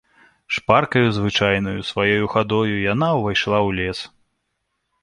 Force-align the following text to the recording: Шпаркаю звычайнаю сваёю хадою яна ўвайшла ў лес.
Шпаркаю 0.55 1.11
звычайнаю 1.17 1.75
сваёю 1.91 2.25
хадою 2.37 2.75
яна 2.93 3.09
ўвайшла 3.19 3.57
ў 3.67 3.81
лес. 3.83 3.99